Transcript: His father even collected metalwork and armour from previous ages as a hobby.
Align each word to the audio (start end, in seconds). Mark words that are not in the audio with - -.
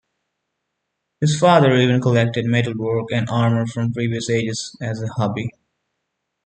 His 1.19 1.37
father 1.39 1.75
even 1.77 2.01
collected 2.01 2.45
metalwork 2.47 3.11
and 3.11 3.29
armour 3.29 3.67
from 3.67 3.93
previous 3.93 4.31
ages 4.31 4.75
as 4.81 4.99
a 4.99 5.07
hobby. 5.09 5.51